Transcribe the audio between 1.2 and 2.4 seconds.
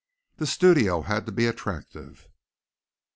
to be attractive.